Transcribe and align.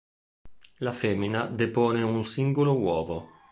La 0.79 0.93
femmina 0.93 1.45
depone 1.45 2.01
un 2.01 2.23
singolo 2.23 2.75
uovo. 2.75 3.29